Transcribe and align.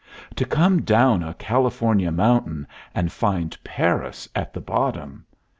"To 0.37 0.45
come 0.45 0.81
down 0.81 1.21
a 1.21 1.35
California 1.35 2.11
mountain 2.11 2.65
and 2.95 3.11
find 3.11 3.55
Paris 3.63 4.27
at 4.33 4.51
the 4.51 4.59
bottom! 4.59 5.27